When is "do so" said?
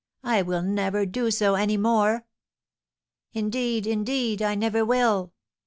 1.05-1.53